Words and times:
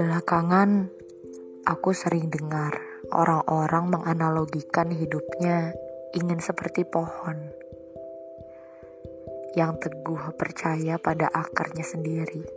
Belakangan, 0.00 0.88
aku 1.68 1.92
sering 1.92 2.32
dengar 2.32 2.80
orang-orang 3.12 3.92
menganalogikan 3.92 4.88
hidupnya 4.96 5.76
ingin 6.16 6.40
seperti 6.40 6.88
pohon 6.88 7.52
yang 9.52 9.76
teguh 9.76 10.32
percaya 10.40 10.96
pada 10.96 11.28
akarnya 11.28 11.84
sendiri, 11.84 12.48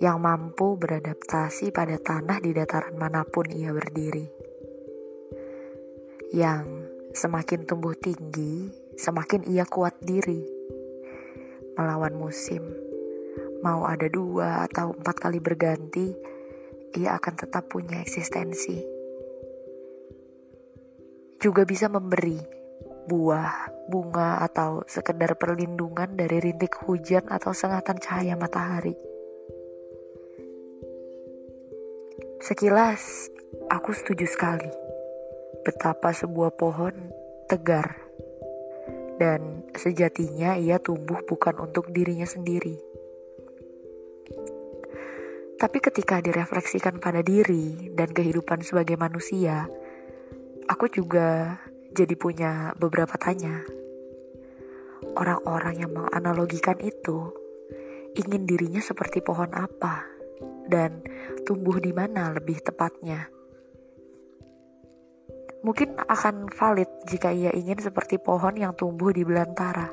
yang 0.00 0.24
mampu 0.24 0.80
beradaptasi 0.80 1.68
pada 1.68 2.00
tanah 2.00 2.40
di 2.40 2.56
dataran 2.56 2.96
mana 2.96 3.28
pun 3.28 3.44
ia 3.52 3.76
berdiri, 3.76 4.24
yang 6.32 6.64
semakin 7.12 7.68
tumbuh 7.68 7.92
tinggi, 7.92 8.72
semakin 9.00 9.48
ia 9.48 9.64
kuat 9.64 9.96
diri 10.04 10.44
melawan 11.80 12.12
musim 12.12 12.90
mau 13.60 13.84
ada 13.84 14.08
dua 14.08 14.64
atau 14.66 14.96
empat 14.96 15.16
kali 15.20 15.38
berganti, 15.38 16.16
ia 16.96 17.16
akan 17.20 17.34
tetap 17.36 17.68
punya 17.68 18.00
eksistensi. 18.00 18.80
Juga 21.40 21.64
bisa 21.64 21.88
memberi 21.88 22.40
buah, 23.08 23.88
bunga, 23.88 24.44
atau 24.44 24.84
sekedar 24.84 25.36
perlindungan 25.36 26.16
dari 26.16 26.40
rintik 26.40 26.76
hujan 26.84 27.28
atau 27.28 27.52
sengatan 27.56 27.96
cahaya 27.96 28.36
matahari. 28.36 28.96
Sekilas, 32.40 33.28
aku 33.68 33.92
setuju 33.92 34.24
sekali 34.24 34.68
betapa 35.60 36.16
sebuah 36.16 36.56
pohon 36.56 37.12
tegar 37.44 38.09
dan 39.20 39.68
sejatinya 39.76 40.56
ia 40.56 40.80
tumbuh 40.80 41.20
bukan 41.28 41.60
untuk 41.60 41.92
dirinya 41.92 42.24
sendiri 42.24 42.80
tapi 45.60 45.76
ketika 45.76 46.24
direfleksikan 46.24 47.04
pada 47.04 47.20
diri 47.20 47.92
dan 47.92 48.08
kehidupan 48.16 48.64
sebagai 48.64 48.96
manusia, 48.96 49.68
aku 50.64 50.88
juga 50.88 51.60
jadi 51.92 52.16
punya 52.16 52.72
beberapa 52.80 53.20
tanya. 53.20 53.60
Orang-orang 55.12 55.84
yang 55.84 55.92
menganalogikan 55.92 56.80
itu 56.80 57.36
ingin 58.16 58.48
dirinya 58.48 58.80
seperti 58.80 59.20
pohon 59.20 59.52
apa 59.52 60.08
dan 60.64 61.04
tumbuh 61.44 61.76
di 61.76 61.92
mana 61.92 62.32
lebih 62.32 62.64
tepatnya. 62.64 63.28
Mungkin 65.60 66.00
akan 66.08 66.48
valid 66.48 66.88
jika 67.04 67.28
ia 67.36 67.52
ingin 67.52 67.76
seperti 67.76 68.16
pohon 68.16 68.56
yang 68.56 68.72
tumbuh 68.72 69.12
di 69.12 69.28
belantara. 69.28 69.92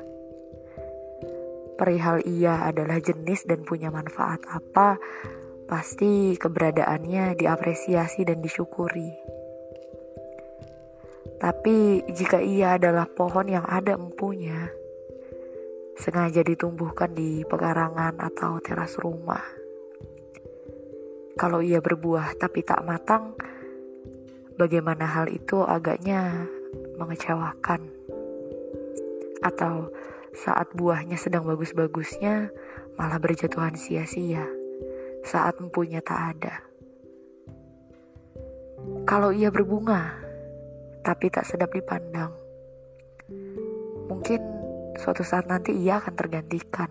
Perihal 1.78 2.24
ia 2.26 2.66
adalah 2.66 2.98
jenis 2.98 3.46
dan 3.46 3.62
punya 3.62 3.92
manfaat 3.92 4.42
apa, 4.48 4.98
pasti 5.68 6.34
keberadaannya 6.34 7.36
diapresiasi 7.38 8.24
dan 8.24 8.40
disyukuri. 8.40 9.12
Tapi 11.38 12.02
jika 12.10 12.42
ia 12.42 12.74
adalah 12.80 13.06
pohon 13.06 13.46
yang 13.46 13.62
ada 13.62 13.94
empunya, 13.94 14.72
sengaja 15.94 16.42
ditumbuhkan 16.42 17.14
di 17.14 17.46
pekarangan 17.46 18.18
atau 18.18 18.58
teras 18.58 18.98
rumah. 18.98 19.44
Kalau 21.38 21.62
ia 21.62 21.78
berbuah 21.78 22.34
tapi 22.34 22.66
tak 22.66 22.82
matang, 22.82 23.38
bagaimana 24.58 25.06
hal 25.06 25.30
itu 25.30 25.62
agaknya 25.62 26.50
mengecewakan. 26.98 27.86
Atau 29.40 29.94
saat 30.34 30.74
buahnya 30.74 31.14
sedang 31.14 31.46
bagus-bagusnya, 31.46 32.50
malah 32.98 33.22
berjatuhan 33.22 33.78
sia-sia 33.78 34.44
saat 35.22 35.62
empunya 35.62 36.02
tak 36.02 36.36
ada. 36.36 36.54
Kalau 39.06 39.30
ia 39.30 39.48
berbunga, 39.54 40.14
tapi 41.06 41.30
tak 41.30 41.46
sedap 41.46 41.70
dipandang, 41.70 42.34
mungkin 44.10 44.40
suatu 44.98 45.22
saat 45.22 45.46
nanti 45.46 45.72
ia 45.74 46.02
akan 46.02 46.14
tergantikan, 46.18 46.90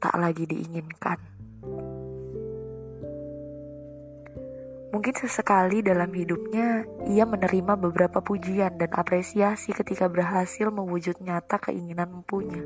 tak 0.00 0.14
lagi 0.16 0.48
diinginkan. 0.48 1.33
Mungkin 4.94 5.10
sesekali 5.18 5.82
dalam 5.82 6.06
hidupnya 6.14 6.86
ia 7.10 7.26
menerima 7.26 7.74
beberapa 7.74 8.22
pujian 8.22 8.78
dan 8.78 8.94
apresiasi 8.94 9.74
ketika 9.74 10.06
berhasil 10.06 10.70
mewujud 10.70 11.18
nyata 11.18 11.58
keinginan 11.58 12.22
empunya. 12.22 12.62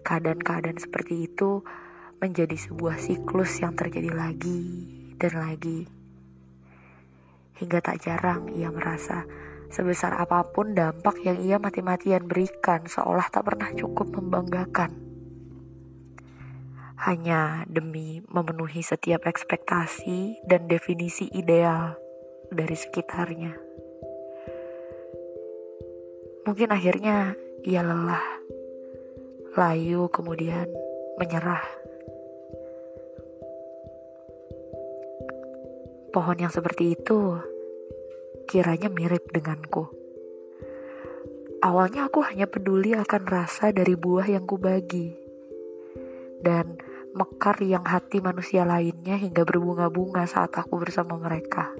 Keadaan-keadaan 0.00 0.80
seperti 0.80 1.28
itu 1.28 1.60
menjadi 2.16 2.56
sebuah 2.56 2.96
siklus 2.96 3.60
yang 3.60 3.76
terjadi 3.76 4.08
lagi 4.16 4.88
dan 5.20 5.36
lagi. 5.36 5.84
Hingga 7.60 7.84
tak 7.84 8.00
jarang 8.00 8.48
ia 8.56 8.72
merasa 8.72 9.28
sebesar 9.68 10.16
apa 10.16 10.48
pun 10.48 10.72
dampak 10.72 11.28
yang 11.28 11.44
ia 11.44 11.60
mati-matian 11.60 12.24
berikan 12.24 12.88
seolah 12.88 13.28
tak 13.28 13.52
pernah 13.52 13.68
cukup 13.76 14.08
membanggakan. 14.16 15.05
Hanya 16.96 17.68
demi 17.68 18.24
memenuhi 18.24 18.80
setiap 18.80 19.28
ekspektasi 19.28 20.40
dan 20.48 20.64
definisi 20.64 21.28
ideal 21.28 21.92
dari 22.48 22.72
sekitarnya. 22.72 23.52
Mungkin 26.48 26.72
akhirnya 26.72 27.36
ia 27.68 27.84
lelah, 27.84 28.24
layu 29.60 30.08
kemudian 30.08 30.72
menyerah. 31.20 31.60
Pohon 36.16 36.38
yang 36.40 36.48
seperti 36.48 36.96
itu 36.96 37.36
kiranya 38.48 38.88
mirip 38.88 39.28
denganku. 39.36 39.92
Awalnya 41.60 42.08
aku 42.08 42.24
hanya 42.24 42.48
peduli 42.48 42.96
akan 42.96 43.28
rasa 43.28 43.68
dari 43.68 43.92
buah 44.00 44.24
yang 44.24 44.48
kubagi 44.48 45.25
dan 46.40 46.76
mekar 47.16 47.56
yang 47.64 47.84
hati 47.88 48.20
manusia 48.20 48.68
lainnya 48.68 49.16
hingga 49.16 49.48
berbunga-bunga 49.48 50.28
saat 50.28 50.52
aku 50.52 50.76
bersama 50.76 51.16
mereka. 51.16 51.72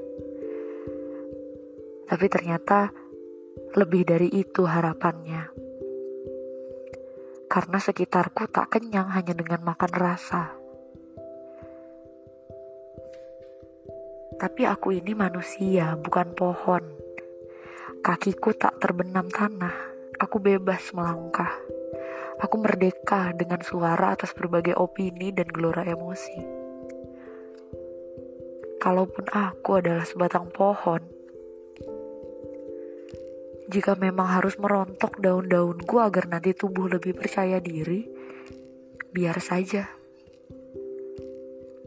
Tapi 2.07 2.27
ternyata 2.33 2.95
lebih 3.77 4.09
dari 4.09 4.33
itu 4.33 4.65
harapannya. 4.65 5.53
Karena 7.47 7.79
sekitarku 7.79 8.49
tak 8.49 8.79
kenyang 8.79 9.13
hanya 9.13 9.37
dengan 9.37 9.61
makan 9.63 9.93
rasa. 9.93 10.57
Tapi 14.37 14.69
aku 14.69 14.93
ini 14.93 15.17
manusia, 15.17 15.97
bukan 15.97 16.37
pohon. 16.37 16.85
Kakiku 18.05 18.53
tak 18.53 18.77
terbenam 18.81 19.27
tanah. 19.33 19.73
Aku 20.21 20.41
bebas 20.41 20.93
melangkah. 20.93 21.76
Aku 22.37 22.61
merdeka 22.61 23.33
dengan 23.33 23.65
suara 23.65 24.13
atas 24.13 24.37
berbagai 24.37 24.77
opini 24.77 25.33
dan 25.33 25.49
gelora 25.49 25.89
emosi. 25.89 26.37
Kalaupun 28.77 29.25
aku 29.33 29.81
adalah 29.81 30.05
sebatang 30.05 30.53
pohon, 30.53 31.01
jika 33.67 33.99
memang 33.99 34.31
harus 34.31 34.61
merontok 34.63 35.19
daun-daunku 35.19 35.99
agar 35.99 36.31
nanti 36.31 36.55
tumbuh 36.55 36.87
lebih 36.87 37.19
percaya 37.19 37.59
diri, 37.59 38.07
biar 39.11 39.41
saja. 39.43 39.91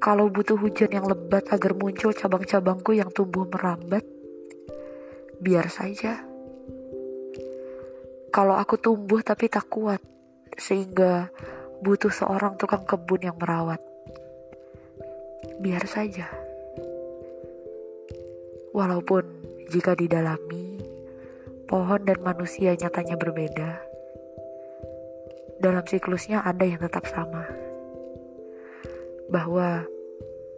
Kalau 0.02 0.28
butuh 0.28 0.60
hujan 0.60 0.92
yang 0.92 1.06
lebat 1.08 1.48
agar 1.54 1.78
muncul 1.78 2.12
cabang-cabangku 2.12 2.98
yang 2.98 3.14
tumbuh 3.14 3.48
merambat, 3.48 4.04
biar 5.40 5.72
saja. 5.72 6.26
Kalau 8.30 8.60
aku 8.60 8.76
tumbuh 8.76 9.24
tapi 9.24 9.48
tak 9.48 9.72
kuat, 9.72 10.04
sehingga 10.60 11.32
butuh 11.80 12.12
seorang 12.12 12.60
tukang 12.60 12.84
kebun 12.84 13.24
yang 13.24 13.38
merawat, 13.40 13.80
biar 15.64 15.84
saja. 15.88 16.28
Walaupun 18.76 19.24
jika 19.72 19.96
didalami, 19.96 20.84
pohon 21.66 22.04
dan 22.06 22.20
manusia 22.22 22.76
nyatanya 22.76 23.16
berbeda, 23.16 23.80
dalam 25.60 25.84
siklusnya 25.88 26.44
ada 26.44 26.64
yang 26.64 26.80
tetap 26.80 27.04
sama 27.08 27.48
bahwa 29.30 29.86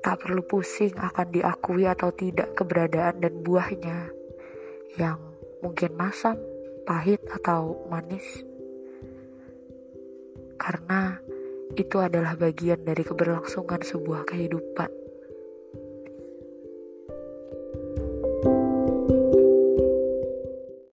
tak 0.02 0.18
perlu 0.26 0.42
pusing 0.42 0.98
akan 0.98 1.30
diakui 1.30 1.86
atau 1.86 2.10
tidak 2.10 2.58
keberadaan 2.58 3.22
dan 3.22 3.34
buahnya 3.46 4.10
yang 4.98 5.20
mungkin 5.62 5.94
masam, 5.94 6.38
pahit, 6.90 7.22
atau 7.30 7.86
manis. 7.86 8.51
Karena 10.62 11.18
itu 11.74 11.98
adalah 11.98 12.38
bagian 12.38 12.86
dari 12.86 13.02
keberlangsungan 13.02 13.82
sebuah 13.82 14.30
kehidupan. 14.30 15.01